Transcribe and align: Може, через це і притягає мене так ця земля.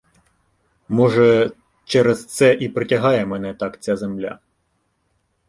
Може, 0.87 1.51
через 1.85 2.25
це 2.25 2.53
і 2.53 2.69
притягає 2.69 3.25
мене 3.25 3.53
так 3.53 3.81
ця 3.83 3.95
земля. 3.97 4.39